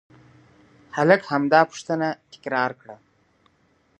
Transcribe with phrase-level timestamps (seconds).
[0.95, 2.95] هلک همدا پوښتنه تکرار کړه.